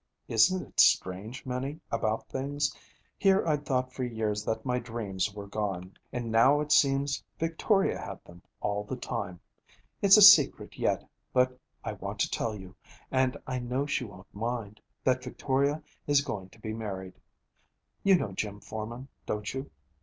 [0.27, 2.75] Isn't it strange, Minnie, about things?
[3.19, 5.95] Here I'd thought for years that my dreams were gone.
[6.11, 9.39] And now it seems Victoria had them, all the time.
[10.01, 12.75] It's a secret yet, but I want to tell you,
[13.11, 17.19] and I know she won't mind, that Victoria is going to be married.
[18.03, 19.69] You know Jim Forman, don't you?